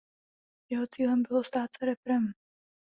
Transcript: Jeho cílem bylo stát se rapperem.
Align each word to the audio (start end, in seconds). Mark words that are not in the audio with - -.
Jeho 0.71 0.87
cílem 0.87 1.23
bylo 1.29 1.43
stát 1.43 1.69
se 1.77 1.85
rapperem. 1.85 2.31